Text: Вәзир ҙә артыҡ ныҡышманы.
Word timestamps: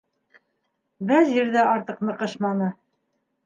Вәзир 1.11 1.53
ҙә 1.57 1.67
артыҡ 1.75 2.03
ныҡышманы. 2.11 2.75